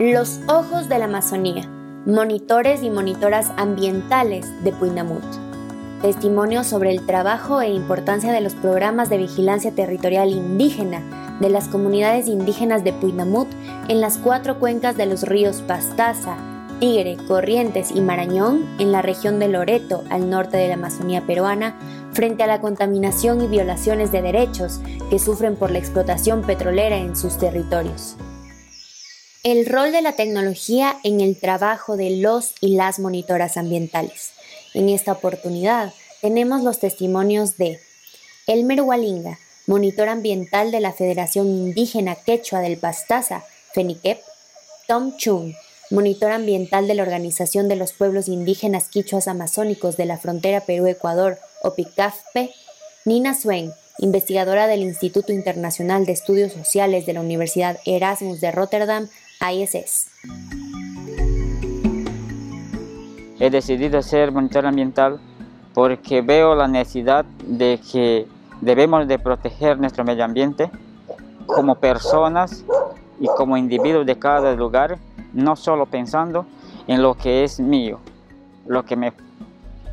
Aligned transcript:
Los 0.00 0.40
ojos 0.48 0.88
de 0.88 0.98
la 0.98 1.04
Amazonía, 1.04 1.68
monitores 2.06 2.82
y 2.82 2.88
monitoras 2.88 3.52
ambientales 3.58 4.46
de 4.64 4.72
Puinamut. 4.72 5.22
Testimonios 6.00 6.68
sobre 6.68 6.90
el 6.90 7.04
trabajo 7.04 7.60
e 7.60 7.68
importancia 7.68 8.32
de 8.32 8.40
los 8.40 8.54
programas 8.54 9.10
de 9.10 9.18
vigilancia 9.18 9.72
territorial 9.72 10.30
indígena 10.30 11.36
de 11.38 11.50
las 11.50 11.68
comunidades 11.68 12.28
indígenas 12.28 12.82
de 12.82 12.94
Puinamut 12.94 13.48
en 13.88 14.00
las 14.00 14.16
cuatro 14.16 14.58
cuencas 14.58 14.96
de 14.96 15.04
los 15.04 15.24
ríos 15.24 15.60
Pastaza, 15.60 16.38
Tigre, 16.80 17.18
Corrientes 17.28 17.90
y 17.94 18.00
Marañón 18.00 18.64
en 18.78 18.92
la 18.92 19.02
región 19.02 19.38
de 19.38 19.48
Loreto, 19.48 20.02
al 20.08 20.30
norte 20.30 20.56
de 20.56 20.68
la 20.68 20.74
Amazonía 20.76 21.26
peruana, 21.26 21.76
frente 22.12 22.42
a 22.42 22.46
la 22.46 22.62
contaminación 22.62 23.42
y 23.42 23.48
violaciones 23.48 24.10
de 24.12 24.22
derechos 24.22 24.80
que 25.10 25.18
sufren 25.18 25.56
por 25.56 25.70
la 25.70 25.78
explotación 25.78 26.40
petrolera 26.40 26.96
en 26.96 27.16
sus 27.16 27.36
territorios. 27.36 28.16
El 29.42 29.64
rol 29.64 29.90
de 29.90 30.02
la 30.02 30.12
tecnología 30.12 30.98
en 31.02 31.22
el 31.22 31.34
trabajo 31.34 31.96
de 31.96 32.10
los 32.10 32.52
y 32.60 32.74
las 32.74 32.98
monitoras 32.98 33.56
ambientales. 33.56 34.32
En 34.74 34.90
esta 34.90 35.12
oportunidad 35.12 35.94
tenemos 36.20 36.62
los 36.62 36.78
testimonios 36.78 37.56
de 37.56 37.80
Elmer 38.46 38.82
Walinga, 38.82 39.38
monitor 39.66 40.10
ambiental 40.10 40.70
de 40.70 40.80
la 40.80 40.92
Federación 40.92 41.46
Indígena 41.46 42.16
Quechua 42.16 42.60
del 42.60 42.76
Pastaza, 42.76 43.42
FENIQUEP, 43.72 44.18
Tom 44.86 45.16
Chung, 45.16 45.54
monitor 45.90 46.32
ambiental 46.32 46.86
de 46.86 46.96
la 46.96 47.02
Organización 47.02 47.66
de 47.68 47.76
los 47.76 47.94
Pueblos 47.94 48.28
Indígenas 48.28 48.88
Quichuas 48.88 49.26
Amazónicos 49.26 49.96
de 49.96 50.04
la 50.04 50.18
Frontera 50.18 50.60
Perú-Ecuador, 50.60 51.38
OPICAFPE, 51.62 52.50
Nina 53.06 53.32
Swen, 53.32 53.72
investigadora 54.00 54.66
del 54.66 54.82
Instituto 54.82 55.32
Internacional 55.32 56.04
de 56.04 56.12
Estudios 56.12 56.52
Sociales 56.52 57.06
de 57.06 57.14
la 57.14 57.22
Universidad 57.22 57.78
Erasmus 57.86 58.42
de 58.42 58.50
Rotterdam, 58.50 59.08
ISS. 59.40 60.10
He 63.38 63.48
decidido 63.48 64.02
ser 64.02 64.32
monitor 64.32 64.66
ambiental 64.66 65.18
porque 65.72 66.20
veo 66.20 66.54
la 66.54 66.68
necesidad 66.68 67.24
de 67.46 67.80
que 67.90 68.26
debemos 68.60 69.08
de 69.08 69.18
proteger 69.18 69.78
nuestro 69.78 70.04
medio 70.04 70.24
ambiente 70.24 70.70
como 71.46 71.76
personas 71.76 72.64
y 73.18 73.26
como 73.36 73.56
individuos 73.56 74.04
de 74.04 74.18
cada 74.18 74.54
lugar, 74.54 74.98
no 75.32 75.56
solo 75.56 75.86
pensando 75.86 76.46
en 76.86 77.02
lo 77.02 77.14
que 77.14 77.44
es 77.44 77.60
mío, 77.60 77.98
lo 78.66 78.84
que 78.84 78.96
me 78.96 79.12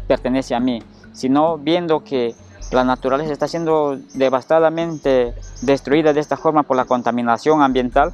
pertenece 0.08 0.56
a 0.56 0.60
mí, 0.60 0.84
sino 1.14 1.58
viendo 1.58 2.04
que 2.04 2.36
la 2.72 2.84
naturaleza 2.84 3.32
está 3.32 3.48
siendo 3.48 3.98
devastadamente 4.14 5.34
destruida 5.62 6.12
de 6.12 6.20
esta 6.20 6.36
forma 6.36 6.64
por 6.64 6.76
la 6.76 6.86
contaminación 6.86 7.62
ambiental 7.62 8.14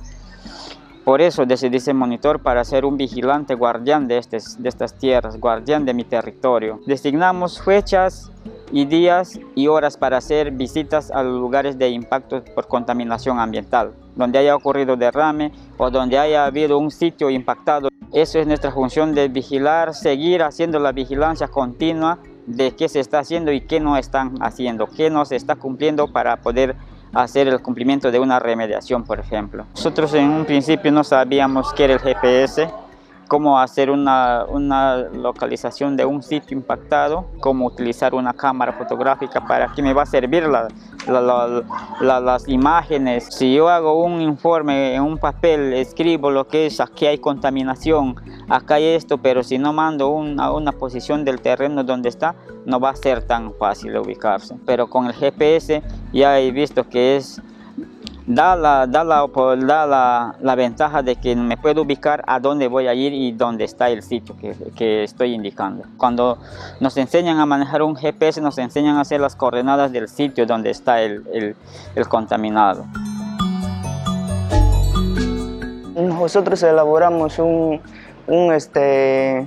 por 1.03 1.21
eso 1.21 1.45
decidí 1.45 1.79
ser 1.79 1.95
monitor 1.95 2.41
para 2.41 2.63
ser 2.63 2.85
un 2.85 2.97
vigilante 2.97 3.55
guardián 3.55 4.07
de, 4.07 4.15
de 4.15 4.69
estas 4.69 4.97
tierras, 4.97 5.39
guardián 5.39 5.85
de 5.85 5.93
mi 5.93 6.03
territorio. 6.05 6.79
Designamos 6.85 7.61
fechas 7.61 8.31
y 8.71 8.85
días 8.85 9.39
y 9.55 9.67
horas 9.67 9.97
para 9.97 10.17
hacer 10.17 10.51
visitas 10.51 11.11
a 11.11 11.21
los 11.23 11.39
lugares 11.39 11.77
de 11.77 11.89
impacto 11.89 12.43
por 12.55 12.67
contaminación 12.67 13.39
ambiental, 13.39 13.93
donde 14.15 14.39
haya 14.39 14.55
ocurrido 14.55 14.95
derrame 14.95 15.51
o 15.77 15.91
donde 15.91 16.17
haya 16.17 16.45
habido 16.45 16.77
un 16.77 16.89
sitio 16.89 17.29
impactado. 17.29 17.89
Eso 18.13 18.39
es 18.39 18.47
nuestra 18.47 18.71
función 18.71 19.13
de 19.13 19.27
vigilar, 19.27 19.93
seguir 19.93 20.41
haciendo 20.43 20.79
la 20.79 20.91
vigilancia 20.91 21.47
continua 21.47 22.19
de 22.45 22.75
qué 22.75 22.89
se 22.89 22.99
está 22.99 23.19
haciendo 23.19 23.51
y 23.51 23.61
qué 23.61 23.79
no 23.79 23.97
están 23.97 24.35
haciendo, 24.41 24.87
qué 24.87 25.09
no 25.09 25.25
se 25.25 25.35
está 25.35 25.55
cumpliendo 25.55 26.11
para 26.11 26.37
poder 26.37 26.75
hacer 27.13 27.47
el 27.47 27.61
cumplimiento 27.61 28.11
de 28.11 28.19
una 28.19 28.39
remediación, 28.39 29.03
por 29.03 29.19
ejemplo. 29.19 29.65
Nosotros 29.75 30.13
en 30.13 30.29
un 30.29 30.45
principio 30.45 30.91
no 30.91 31.03
sabíamos 31.03 31.73
qué 31.73 31.85
era 31.85 31.93
el 31.93 31.99
GPS, 31.99 32.69
cómo 33.27 33.59
hacer 33.59 33.89
una, 33.89 34.45
una, 34.47 34.97
localización 34.97 35.95
de 35.97 36.05
un 36.05 36.21
sitio 36.21 36.57
impactado, 36.57 37.25
cómo 37.39 37.65
utilizar 37.65 38.13
una 38.13 38.33
cámara 38.33 38.73
fotográfica, 38.73 39.45
para 39.45 39.71
qué 39.73 39.81
me 39.81 39.93
va 39.93 40.03
a 40.03 40.05
servir 40.05 40.43
la, 40.47 40.67
las 41.99 42.47
imágenes. 42.47 43.27
Si 43.31 43.53
yo 43.53 43.69
hago 43.69 44.03
un 44.03 44.21
informe 44.21 44.95
en 44.95 45.03
un 45.03 45.17
papel, 45.17 45.73
escribo 45.73 46.31
lo 46.31 46.47
que 46.47 46.67
es, 46.67 46.79
aquí 46.79 47.05
hay 47.05 47.17
contaminación, 47.17 48.15
acá 48.49 48.75
hay 48.75 48.85
esto, 48.85 49.17
pero 49.17 49.43
si 49.43 49.57
no 49.57 49.73
mando 49.73 50.09
una, 50.09 50.51
una 50.51 50.71
posición 50.71 51.25
del 51.25 51.41
terreno 51.41 51.83
donde 51.83 52.09
está, 52.09 52.35
no 52.65 52.79
va 52.79 52.91
a 52.91 52.95
ser 52.95 53.23
tan 53.23 53.53
fácil 53.53 53.97
ubicarse. 53.97 54.55
Pero 54.65 54.87
con 54.87 55.05
el 55.07 55.13
GPS 55.13 55.83
ya 56.11 56.39
he 56.39 56.51
visto 56.51 56.87
que 56.87 57.17
es 57.17 57.41
da, 58.25 58.55
la, 58.55 58.87
da, 58.87 59.03
la, 59.03 59.27
da 59.57 60.35
la, 60.39 60.55
ventaja 60.55 61.01
de 61.01 61.15
que 61.15 61.35
me 61.35 61.57
puedo 61.57 61.81
ubicar 61.81 62.23
a 62.27 62.39
dónde 62.39 62.67
voy 62.67 62.87
a 62.87 62.93
ir 62.93 63.13
y 63.13 63.31
dónde 63.31 63.65
está 63.65 63.89
el 63.89 64.03
sitio 64.03 64.35
que, 64.37 64.55
que, 64.75 65.03
estoy 65.03 65.33
indicando. 65.33 65.83
Cuando 65.97 66.37
nos 66.79 66.95
enseñan 66.97 67.39
a 67.39 67.45
manejar 67.45 67.81
un 67.81 67.95
GPS, 67.95 68.41
nos 68.41 68.57
enseñan 68.57 68.97
a 68.97 69.01
hacer 69.01 69.19
las 69.19 69.35
coordenadas 69.35 69.91
del 69.91 70.07
sitio 70.07 70.45
donde 70.45 70.69
está 70.71 71.01
el, 71.01 71.23
el, 71.33 71.55
el 71.95 72.07
contaminado. 72.07 72.85
Nosotros 75.95 76.63
elaboramos 76.63 77.37
un, 77.39 77.79
un 78.27 78.53
este, 78.53 79.45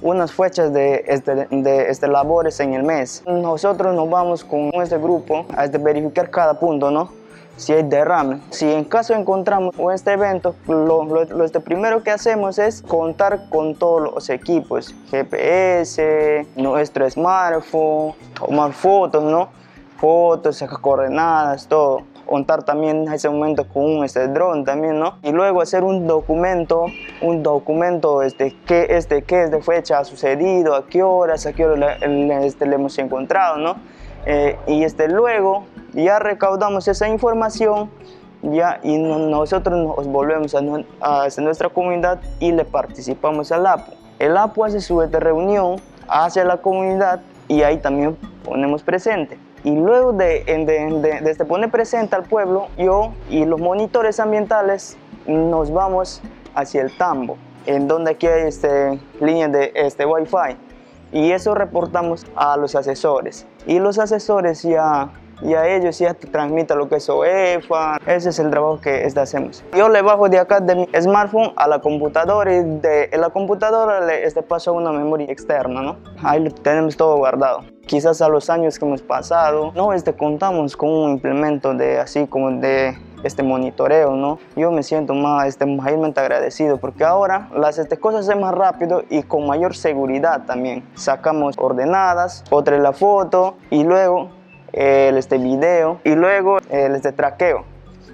unas 0.00 0.32
fechas 0.32 0.72
de, 0.72 1.04
este, 1.06 1.46
de 1.50 1.90
este, 1.90 2.08
labores 2.08 2.60
en 2.60 2.74
el 2.74 2.82
mes. 2.82 3.22
Nosotros 3.26 3.94
nos 3.94 4.08
vamos 4.08 4.44
con 4.44 4.70
este 4.80 4.96
grupo 4.98 5.44
a 5.56 5.64
este, 5.64 5.78
verificar 5.78 6.30
cada 6.30 6.58
punto, 6.58 6.90
¿no? 6.90 7.19
Si 7.60 7.74
hay 7.74 7.82
derrame. 7.82 8.40
Si 8.50 8.70
en 8.70 8.84
caso 8.84 9.14
encontramos 9.14 9.74
este 9.94 10.12
evento, 10.12 10.54
lo, 10.66 11.04
lo, 11.04 11.44
este 11.44 11.60
primero 11.60 12.02
que 12.02 12.10
hacemos 12.10 12.58
es 12.58 12.82
contar 12.82 13.48
con 13.50 13.74
todos 13.74 14.02
los 14.14 14.30
equipos, 14.30 14.94
GPS, 15.10 16.46
nuestro 16.56 17.08
smartphone, 17.08 18.14
tomar 18.34 18.72
fotos, 18.72 19.22
¿no? 19.22 19.50
Fotos, 19.98 20.64
coordenadas, 20.80 21.68
todo 21.68 22.02
contar 22.30 22.62
también 22.62 23.08
en 23.08 23.12
ese 23.12 23.28
momento 23.28 23.66
con 23.66 23.82
un 23.82 24.04
este, 24.04 24.28
dron 24.28 24.64
también, 24.64 25.00
¿no? 25.00 25.18
Y 25.20 25.32
luego 25.32 25.62
hacer 25.62 25.82
un 25.82 26.06
documento, 26.06 26.86
un 27.22 27.42
documento 27.42 28.22
este, 28.22 28.56
qué, 28.66 28.86
este, 28.90 29.22
qué 29.22 29.42
es 29.42 29.50
de 29.50 29.60
fecha 29.60 29.98
ha 29.98 30.04
sucedido, 30.04 30.76
a 30.76 30.86
qué 30.86 31.02
horas, 31.02 31.44
a 31.46 31.52
qué 31.52 31.66
horas 31.66 32.00
le, 32.00 32.46
este, 32.46 32.66
le 32.66 32.76
hemos 32.76 32.96
encontrado, 32.98 33.56
¿no? 33.56 33.74
Eh, 34.26 34.56
y 34.68 34.84
este, 34.84 35.08
luego 35.08 35.64
ya 35.94 36.18
recaudamos 36.18 36.88
esa 36.88 37.08
información 37.08 37.90
ya, 38.42 38.80
y 38.82 38.96
nosotros 38.98 39.76
nos 39.78 40.06
volvemos 40.06 40.54
a, 40.54 40.60
nuestra 41.40 41.68
comunidad 41.68 42.20
y 42.38 42.52
le 42.52 42.64
participamos 42.64 43.52
al 43.52 43.66
APO. 43.66 43.92
El 44.18 44.36
APO 44.36 44.64
hace 44.64 44.80
su 44.80 45.00
reunión 45.00 45.76
hacia 46.08 46.44
la 46.44 46.58
comunidad 46.58 47.20
y 47.48 47.62
ahí 47.62 47.78
también 47.78 48.16
ponemos 48.44 48.82
presente. 48.82 49.38
Y 49.62 49.74
luego 49.74 50.12
de, 50.12 50.44
de, 50.44 51.20
de, 51.20 51.30
este 51.30 51.44
poner 51.44 51.70
presente 51.70 52.16
al 52.16 52.22
pueblo, 52.22 52.68
yo 52.78 53.12
y 53.28 53.44
los 53.44 53.60
monitores 53.60 54.18
ambientales 54.18 54.96
nos 55.26 55.70
vamos 55.70 56.22
hacia 56.54 56.80
el 56.80 56.96
tambo, 56.96 57.36
en 57.66 57.86
donde 57.86 58.12
aquí 58.12 58.26
hay 58.26 58.48
este, 58.48 58.98
líneas 59.20 59.52
de 59.52 59.72
este 59.74 60.06
Wi-Fi. 60.06 60.56
Y 61.12 61.32
eso 61.32 61.54
reportamos 61.54 62.24
a 62.36 62.56
los 62.56 62.74
asesores. 62.74 63.46
Y 63.66 63.80
los 63.80 63.98
asesores 63.98 64.62
ya 64.62 65.10
y 65.42 65.54
a 65.54 65.68
ellos 65.68 65.98
ya 65.98 66.14
te 66.14 66.26
transmite 66.26 66.74
lo 66.74 66.88
que 66.88 66.96
es 66.96 67.08
OEFA. 67.08 67.98
Ese 68.06 68.30
es 68.30 68.38
el 68.38 68.50
trabajo 68.50 68.80
que 68.80 69.10
hacemos. 69.20 69.64
Yo 69.76 69.88
le 69.88 70.02
bajo 70.02 70.28
de 70.28 70.38
acá 70.38 70.60
de 70.60 70.74
mi 70.74 70.88
smartphone 71.00 71.52
a 71.56 71.68
la 71.68 71.80
computadora 71.80 72.54
y 72.54 72.62
de 72.62 73.10
la 73.18 73.30
computadora 73.30 74.00
le 74.00 74.24
este, 74.24 74.42
paso 74.42 74.70
a 74.70 74.74
una 74.74 74.92
memoria 74.92 75.26
externa, 75.30 75.82
¿no? 75.82 75.96
Ahí 76.22 76.48
tenemos 76.62 76.96
todo 76.96 77.16
guardado. 77.16 77.64
Quizás 77.86 78.22
a 78.22 78.28
los 78.28 78.50
años 78.50 78.78
que 78.78 78.84
hemos 78.84 79.02
pasado, 79.02 79.72
no 79.74 79.92
este, 79.92 80.14
contamos 80.14 80.76
con 80.76 80.90
un 80.90 81.10
implemento 81.10 81.74
de 81.74 81.98
así 81.98 82.26
como 82.26 82.50
de 82.52 82.96
este 83.24 83.42
monitoreo, 83.42 84.12
¿no? 84.12 84.38
Yo 84.56 84.70
me 84.70 84.82
siento 84.82 85.14
más, 85.14 85.48
este, 85.48 85.66
mayormente 85.66 86.20
agradecido 86.20 86.78
porque 86.78 87.04
ahora 87.04 87.48
las 87.54 87.78
este, 87.78 87.98
cosas 87.98 88.26
se 88.26 88.34
más 88.34 88.54
rápido 88.54 89.02
y 89.10 89.22
con 89.22 89.46
mayor 89.46 89.76
seguridad 89.76 90.44
también. 90.46 90.88
Sacamos 90.94 91.56
ordenadas, 91.58 92.44
otra 92.50 92.78
la 92.78 92.92
foto 92.92 93.56
y 93.70 93.84
luego 93.84 94.39
el 94.72 95.16
este 95.16 95.38
video 95.38 96.00
y 96.04 96.14
luego 96.14 96.58
el 96.70 96.94
este 96.94 97.12
traqueo 97.12 97.64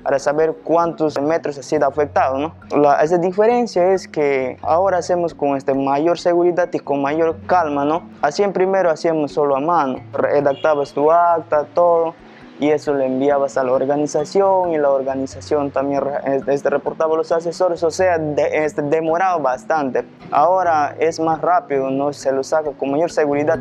para 0.06 0.20
saber 0.20 0.54
cuántos 0.62 1.20
metros 1.20 1.58
ha 1.58 1.64
sido 1.64 1.84
afectado. 1.84 2.38
¿no? 2.38 2.54
La 2.80 3.00
esa 3.02 3.18
diferencia 3.18 3.92
es 3.92 4.06
que 4.06 4.56
ahora 4.62 4.98
hacemos 4.98 5.34
con 5.34 5.56
este 5.56 5.74
mayor 5.74 6.16
seguridad 6.16 6.68
y 6.72 6.78
con 6.78 7.02
mayor 7.02 7.36
calma. 7.48 7.84
¿no? 7.84 8.08
Así 8.22 8.44
en 8.44 8.52
primero 8.52 8.88
hacíamos 8.88 9.32
solo 9.32 9.56
a 9.56 9.60
mano, 9.60 9.98
redactabas 10.12 10.92
tu 10.92 11.10
acta, 11.10 11.66
todo, 11.74 12.14
y 12.60 12.70
eso 12.70 12.94
le 12.94 13.06
enviabas 13.06 13.56
a 13.56 13.64
la 13.64 13.72
organización 13.72 14.72
y 14.72 14.78
la 14.78 14.90
organización 14.90 15.72
también 15.72 16.02
este, 16.24 16.70
reportaba 16.70 17.14
a 17.14 17.16
los 17.16 17.32
asesores, 17.32 17.82
o 17.82 17.90
sea, 17.90 18.16
este, 18.52 18.82
demoraba 18.82 19.38
bastante. 19.38 20.04
Ahora 20.30 20.94
es 21.00 21.18
más 21.18 21.40
rápido, 21.40 21.90
¿no? 21.90 22.12
se 22.12 22.30
lo 22.30 22.44
saca 22.44 22.70
con 22.70 22.92
mayor 22.92 23.10
seguridad. 23.10 23.58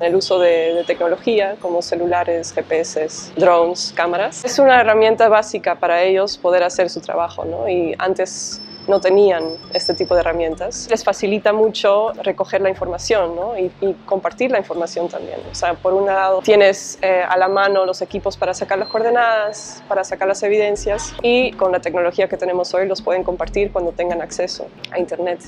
El 0.00 0.14
uso 0.14 0.38
de, 0.38 0.84
tecnología 0.86 1.56
como 1.60 1.82
celulares, 1.82 2.52
GPS, 2.52 3.32
drones, 3.36 3.92
cámaras. 3.96 4.44
Es 4.44 4.58
una 4.58 4.80
herramienta 4.80 5.28
básica 5.28 5.74
para 5.74 6.02
ellos 6.02 6.38
poder 6.38 6.62
hacer 6.62 6.90
su 6.90 7.00
trabajo, 7.00 7.44
¿no? 7.44 7.68
Y 7.68 7.94
antes 7.98 8.60
no 8.86 9.00
tenían 9.00 9.42
este 9.72 9.94
tipo 9.94 10.14
de 10.14 10.20
herramientas. 10.20 10.86
Les 10.90 11.02
facilita 11.02 11.52
mucho 11.52 12.12
recoger 12.22 12.60
la 12.60 12.68
información 12.68 13.34
¿no? 13.34 13.58
y, 13.58 13.70
compartir 14.04 14.52
la 14.52 14.58
información 14.58 15.08
también. 15.08 15.40
O 15.50 15.54
sea, 15.54 15.74
por 15.74 15.92
un 15.92 16.06
lado 16.06 16.40
tienes 16.40 16.98
eh, 17.02 17.22
a 17.28 17.36
la 17.36 17.48
mano 17.48 17.84
los 17.84 18.00
equipos 18.00 18.36
para 18.36 18.54
sacar 18.54 18.78
las 18.78 18.88
coordenadas, 18.88 19.82
para 19.88 20.04
sacar 20.04 20.28
las 20.28 20.42
evidencias 20.44 21.14
y 21.22 21.50
con 21.52 21.72
la 21.72 21.80
tecnología 21.80 22.28
que 22.28 22.36
tenemos 22.36 22.72
hoy 22.74 22.86
los 22.86 23.02
pueden 23.02 23.24
compartir 23.24 23.72
cuando 23.72 23.90
tengan 23.90 24.22
acceso 24.22 24.68
a 24.92 25.00
Internet 25.00 25.40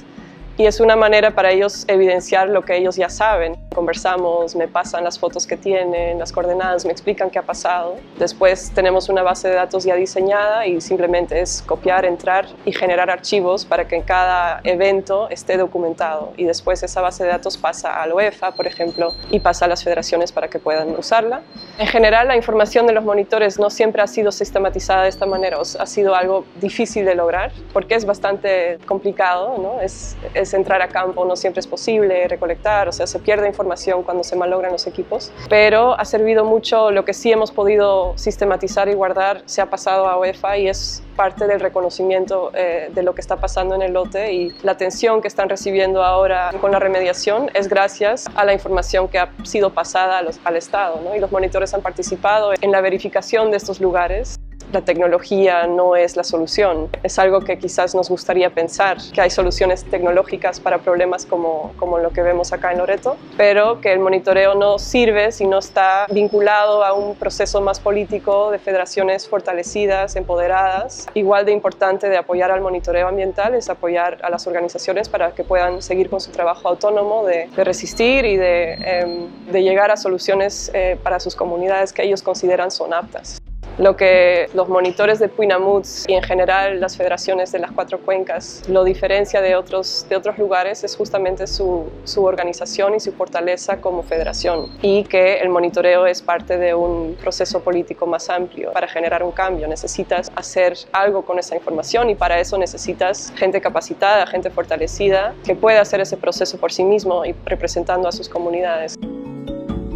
y 0.58 0.66
es 0.66 0.80
una 0.80 0.96
manera 0.96 1.30
para 1.30 1.52
ellos 1.52 1.84
evidenciar 1.86 2.48
lo 2.48 2.62
que 2.62 2.76
ellos 2.76 2.96
ya 2.96 3.08
saben. 3.08 3.56
Conversamos, 3.78 4.56
me 4.56 4.66
pasan 4.66 5.04
las 5.04 5.20
fotos 5.20 5.46
que 5.46 5.56
tienen, 5.56 6.18
las 6.18 6.32
coordenadas, 6.32 6.84
me 6.84 6.90
explican 6.90 7.30
qué 7.30 7.38
ha 7.38 7.42
pasado. 7.42 7.94
Después 8.18 8.72
tenemos 8.74 9.08
una 9.08 9.22
base 9.22 9.46
de 9.46 9.54
datos 9.54 9.84
ya 9.84 9.94
diseñada 9.94 10.66
y 10.66 10.80
simplemente 10.80 11.40
es 11.40 11.62
copiar, 11.64 12.04
entrar 12.04 12.48
y 12.64 12.72
generar 12.72 13.08
archivos 13.08 13.64
para 13.64 13.86
que 13.86 13.94
en 13.94 14.02
cada 14.02 14.60
evento 14.64 15.28
esté 15.30 15.56
documentado. 15.56 16.32
Y 16.36 16.44
después 16.44 16.82
esa 16.82 17.00
base 17.00 17.22
de 17.22 17.30
datos 17.30 17.56
pasa 17.56 18.02
a 18.02 18.06
la 18.08 18.16
UEFA, 18.16 18.50
por 18.50 18.66
ejemplo, 18.66 19.14
y 19.30 19.38
pasa 19.38 19.66
a 19.66 19.68
las 19.68 19.84
federaciones 19.84 20.32
para 20.32 20.48
que 20.48 20.58
puedan 20.58 20.96
usarla. 20.98 21.42
En 21.78 21.86
general, 21.86 22.26
la 22.26 22.34
información 22.34 22.84
de 22.88 22.94
los 22.94 23.04
monitores 23.04 23.60
no 23.60 23.70
siempre 23.70 24.02
ha 24.02 24.08
sido 24.08 24.32
sistematizada 24.32 25.04
de 25.04 25.10
esta 25.10 25.24
manera, 25.24 25.56
ha 25.60 25.86
sido 25.86 26.16
algo 26.16 26.44
difícil 26.60 27.04
de 27.04 27.14
lograr 27.14 27.52
porque 27.72 27.94
es 27.94 28.04
bastante 28.04 28.78
complicado, 28.86 29.56
¿no? 29.56 29.80
es 29.80 30.16
entrar 30.52 30.82
a 30.82 30.88
campo 30.88 31.24
no 31.24 31.36
siempre 31.36 31.60
es 31.60 31.66
posible, 31.68 32.26
recolectar, 32.26 32.88
o 32.88 32.92
sea, 32.92 33.06
se 33.06 33.20
pierde 33.20 33.46
información 33.46 33.67
cuando 34.04 34.24
se 34.24 34.36
malogran 34.36 34.72
los 34.72 34.86
equipos, 34.86 35.32
pero 35.48 35.98
ha 35.98 36.04
servido 36.04 36.44
mucho 36.44 36.90
lo 36.90 37.04
que 37.04 37.14
sí 37.14 37.30
hemos 37.30 37.50
podido 37.50 38.12
sistematizar 38.16 38.88
y 38.88 38.94
guardar, 38.94 39.42
se 39.46 39.60
ha 39.60 39.70
pasado 39.70 40.08
a 40.08 40.18
UEFA 40.18 40.58
y 40.58 40.68
es 40.68 41.02
parte 41.16 41.46
del 41.46 41.60
reconocimiento 41.60 42.50
eh, 42.54 42.90
de 42.94 43.02
lo 43.02 43.14
que 43.14 43.20
está 43.20 43.36
pasando 43.36 43.74
en 43.74 43.82
el 43.82 43.92
lote 43.92 44.32
y 44.32 44.54
la 44.62 44.72
atención 44.72 45.20
que 45.20 45.28
están 45.28 45.48
recibiendo 45.48 46.02
ahora 46.02 46.50
con 46.60 46.70
la 46.70 46.78
remediación 46.78 47.50
es 47.54 47.68
gracias 47.68 48.26
a 48.34 48.44
la 48.44 48.52
información 48.52 49.08
que 49.08 49.18
ha 49.18 49.30
sido 49.42 49.70
pasada 49.70 50.22
al 50.44 50.56
Estado 50.56 51.00
¿no? 51.04 51.16
y 51.16 51.18
los 51.18 51.32
monitores 51.32 51.74
han 51.74 51.82
participado 51.82 52.52
en 52.60 52.70
la 52.70 52.80
verificación 52.80 53.50
de 53.50 53.56
estos 53.56 53.80
lugares 53.80 54.38
la 54.72 54.82
tecnología 54.82 55.66
no 55.66 55.96
es 55.96 56.16
la 56.16 56.24
solución. 56.24 56.88
Es 57.02 57.18
algo 57.18 57.40
que 57.40 57.58
quizás 57.58 57.94
nos 57.94 58.08
gustaría 58.08 58.50
pensar, 58.50 58.98
que 59.12 59.20
hay 59.20 59.30
soluciones 59.30 59.84
tecnológicas 59.84 60.60
para 60.60 60.78
problemas 60.78 61.26
como, 61.26 61.72
como 61.78 61.98
lo 61.98 62.10
que 62.10 62.22
vemos 62.22 62.52
acá 62.52 62.72
en 62.72 62.78
Loreto, 62.78 63.16
pero 63.36 63.80
que 63.80 63.92
el 63.92 64.00
monitoreo 64.00 64.54
no 64.54 64.78
sirve 64.78 65.32
si 65.32 65.46
no 65.46 65.58
está 65.58 66.06
vinculado 66.10 66.84
a 66.84 66.92
un 66.92 67.14
proceso 67.14 67.60
más 67.60 67.80
político 67.80 68.50
de 68.50 68.58
federaciones 68.58 69.28
fortalecidas, 69.28 70.16
empoderadas. 70.16 71.06
Igual 71.14 71.46
de 71.46 71.52
importante 71.52 72.08
de 72.08 72.16
apoyar 72.16 72.50
al 72.50 72.60
monitoreo 72.60 73.08
ambiental 73.08 73.54
es 73.54 73.68
apoyar 73.70 74.18
a 74.22 74.30
las 74.30 74.46
organizaciones 74.46 75.08
para 75.08 75.32
que 75.32 75.44
puedan 75.44 75.82
seguir 75.82 76.10
con 76.10 76.20
su 76.20 76.30
trabajo 76.30 76.68
autónomo 76.68 77.24
de, 77.24 77.48
resistir 77.56 78.24
y 78.24 78.36
de, 78.36 78.74
em, 78.74 79.28
de, 79.50 79.62
llegar 79.62 79.90
a 79.90 79.96
soluciones 79.96 80.70
eh, 80.72 80.98
para 81.02 81.20
sus 81.20 81.34
comunidades 81.34 81.92
que 81.92 82.02
ellos 82.02 82.22
consideran 82.22 82.70
son 82.70 82.94
aptas. 82.94 83.37
Lo 83.78 83.96
que 83.96 84.50
los 84.54 84.68
monitores 84.68 85.20
de 85.20 85.28
Puinamut 85.28 85.86
y 86.08 86.14
en 86.14 86.22
general 86.22 86.80
las 86.80 86.96
federaciones 86.96 87.52
de 87.52 87.60
las 87.60 87.70
cuatro 87.70 88.00
cuencas 88.00 88.62
lo 88.68 88.82
diferencia 88.82 89.40
de 89.40 89.54
otros, 89.54 90.04
de 90.08 90.16
otros 90.16 90.36
lugares 90.36 90.82
es 90.82 90.96
justamente 90.96 91.46
su, 91.46 91.88
su 92.02 92.24
organización 92.24 92.96
y 92.96 93.00
su 93.00 93.12
fortaleza 93.12 93.80
como 93.80 94.02
federación 94.02 94.66
y 94.82 95.04
que 95.04 95.38
el 95.38 95.48
monitoreo 95.48 96.06
es 96.06 96.22
parte 96.22 96.58
de 96.58 96.74
un 96.74 97.16
proceso 97.20 97.60
político 97.60 98.06
más 98.06 98.28
amplio. 98.30 98.72
Para 98.72 98.88
generar 98.88 99.22
un 99.22 99.30
cambio 99.30 99.68
necesitas 99.68 100.30
hacer 100.34 100.76
algo 100.90 101.22
con 101.22 101.38
esa 101.38 101.54
información 101.54 102.10
y 102.10 102.16
para 102.16 102.40
eso 102.40 102.58
necesitas 102.58 103.32
gente 103.36 103.60
capacitada, 103.60 104.26
gente 104.26 104.50
fortalecida 104.50 105.34
que 105.44 105.54
pueda 105.54 105.80
hacer 105.80 106.00
ese 106.00 106.16
proceso 106.16 106.58
por 106.58 106.72
sí 106.72 106.82
mismo 106.82 107.24
y 107.24 107.32
representando 107.44 108.08
a 108.08 108.12
sus 108.12 108.28
comunidades. 108.28 108.98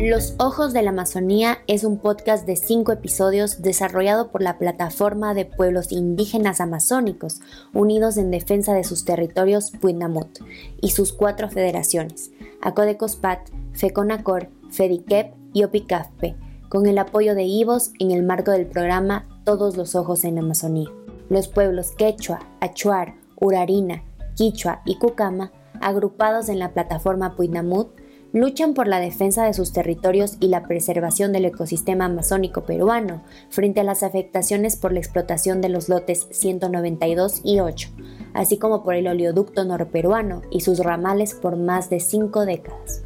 Los 0.05 0.35
Ojos 0.39 0.73
de 0.73 0.83
la 0.83 0.91
Amazonía 0.91 1.59
es 1.69 1.85
un 1.85 1.97
podcast 1.97 2.45
de 2.45 2.57
cinco 2.57 2.91
episodios 2.91 3.63
desarrollado 3.63 4.33
por 4.33 4.43
la 4.43 4.59
Plataforma 4.59 5.33
de 5.33 5.45
Pueblos 5.45 5.93
Indígenas 5.93 6.61
Amazónicos 6.61 7.41
Unidos 7.73 8.17
en 8.17 8.33
Defensa 8.33 8.75
de 8.75 8.83
sus 8.83 9.05
Territorios 9.05 9.71
Puinamut 9.71 10.41
y 10.81 10.91
sus 10.91 11.13
cuatro 11.13 11.49
federaciones, 11.49 12.33
Acodecospat, 12.61 13.49
FECONACOR, 13.75 14.49
FEDICEP 14.73 15.35
y 15.53 15.63
OPICAFPE, 15.63 16.35
con 16.69 16.87
el 16.87 16.99
apoyo 16.99 17.37
de 17.37 17.45
IVOS 17.45 17.93
en 18.01 18.11
el 18.11 18.25
marco 18.25 18.51
del 18.51 18.67
programa 18.67 19.29
Todos 19.45 19.77
los 19.77 19.95
Ojos 19.95 20.25
en 20.25 20.37
Amazonía. 20.37 20.91
Los 21.29 21.47
pueblos 21.47 21.93
Quechua, 21.93 22.41
Achuar, 22.59 23.15
Urarina, 23.41 24.03
Quichua 24.35 24.83
y 24.85 24.97
Cucama, 24.97 25.53
agrupados 25.81 26.49
en 26.49 26.59
la 26.59 26.73
plataforma 26.73 27.37
Puinamut, 27.37 28.02
luchan 28.33 28.75
por 28.75 28.89
la 28.89 29.01
defensa 29.01 29.45
de 29.45 29.55
sus 29.55 29.73
territorios 29.73 30.37
y 30.41 30.49
la 30.49 30.65
preservación 30.65 31.33
del 31.33 31.45
ecosistema 31.45 32.07
amazónico 32.07 32.63
peruano 32.63 33.23
frente 33.51 33.81
a 33.81 33.85
las 33.85 34.03
afectaciones 34.03 34.77
por 34.77 34.93
la 34.93 35.01
explotación 35.01 35.61
de 35.61 35.69
los 35.69 35.89
lotes 35.89 36.27
192 36.31 37.43
y 37.45 37.61
8, 37.61 37.91
así 38.35 38.59
como 38.59 38.83
por 38.83 38.95
el 38.95 39.07
oleoducto 39.07 39.65
norperuano 39.65 40.43
y 40.51 40.61
sus 40.61 40.79
ramales 40.79 41.35
por 41.35 41.57
más 41.57 41.91
de 41.91 42.01
cinco 42.01 42.47
décadas. 42.47 43.03